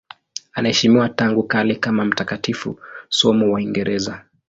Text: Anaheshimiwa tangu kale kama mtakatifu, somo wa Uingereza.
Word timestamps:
Anaheshimiwa 0.53 1.09
tangu 1.09 1.43
kale 1.43 1.75
kama 1.75 2.05
mtakatifu, 2.05 2.79
somo 3.09 3.45
wa 3.51 3.59
Uingereza. 3.59 4.25